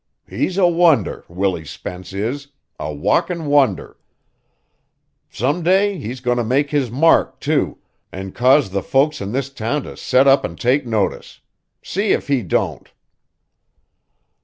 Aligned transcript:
He's 0.27 0.57
a 0.57 0.65
wonder, 0.67 1.25
Willie 1.27 1.63
Spence 1.63 2.11
is 2.11 2.47
a 2.79 2.91
walkin' 2.91 3.45
wonder! 3.45 3.97
Some 5.29 5.61
day 5.61 5.99
he's 5.99 6.21
goin' 6.21 6.37
to 6.37 6.43
make 6.43 6.71
his 6.71 6.89
mark, 6.89 7.39
too, 7.39 7.77
an' 8.11 8.31
cause 8.31 8.71
the 8.71 8.81
folks 8.81 9.21
in 9.21 9.31
this 9.31 9.51
town 9.51 9.83
to 9.83 9.95
set 9.95 10.27
up 10.27 10.43
an' 10.43 10.55
take 10.55 10.87
notice. 10.87 11.41
See 11.83 12.13
if 12.13 12.29
he 12.29 12.41
don't." 12.41 12.89